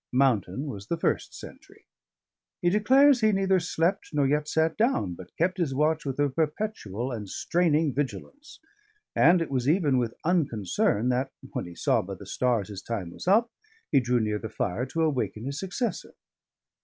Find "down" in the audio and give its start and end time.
4.75-5.13